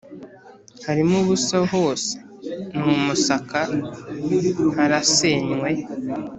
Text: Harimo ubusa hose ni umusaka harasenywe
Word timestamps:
Harimo 0.85 1.15
ubusa 1.23 1.55
hose 1.73 2.13
ni 2.83 2.91
umusaka 2.97 3.59
harasenywe 4.75 5.69